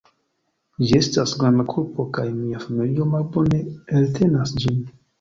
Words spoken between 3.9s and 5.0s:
eltenas ĝin.